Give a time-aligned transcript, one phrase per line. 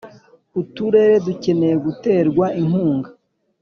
[0.61, 3.09] uturere dukeneye guterwa inkunga